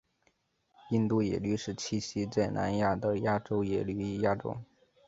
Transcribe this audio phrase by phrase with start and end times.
[0.89, 4.65] 印度野驴是栖息在南亚的亚洲野驴亚种。